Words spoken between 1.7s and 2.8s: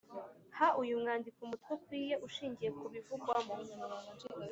ukwiye ushingiye